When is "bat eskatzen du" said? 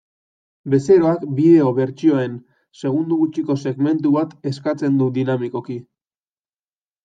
4.19-5.13